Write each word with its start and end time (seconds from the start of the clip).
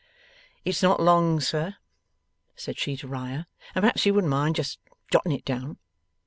'It's 0.65 0.81
not 0.81 0.99
long, 0.99 1.39
sir,' 1.39 1.75
said 2.55 2.79
she 2.79 2.97
to 2.97 3.07
Riah, 3.07 3.45
'and 3.75 3.83
perhaps 3.83 4.03
you 4.03 4.15
wouldn't 4.15 4.31
mind 4.31 4.55
just 4.55 4.79
jotting 5.11 5.31
it 5.31 5.45
down. 5.45 5.77